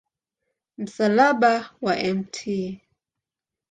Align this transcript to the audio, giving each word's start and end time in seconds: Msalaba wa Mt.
Msalaba 0.77 1.71
wa 1.81 1.95
Mt. 2.13 2.35